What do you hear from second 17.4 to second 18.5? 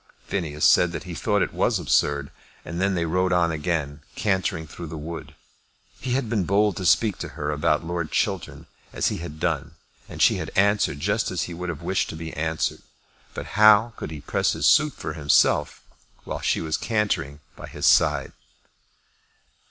by his side?